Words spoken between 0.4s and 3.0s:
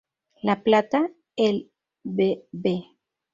La Plata, el Bv.